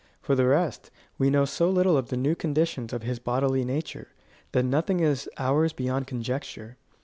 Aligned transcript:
For 0.19 0.33
the 0.33 0.47
rest, 0.47 0.89
we 1.19 1.29
know 1.29 1.45
so 1.45 1.69
little 1.69 1.95
of 1.95 2.09
the 2.09 2.17
new 2.17 2.33
conditions 2.33 2.91
of 2.91 3.03
his 3.03 3.19
bodily 3.19 3.63
nature, 3.63 4.07
that 4.51 4.65
nothing 4.65 4.99
is 4.99 5.29
ours 5.37 5.73
beyond 5.73 6.07
conjecture. 6.07 6.75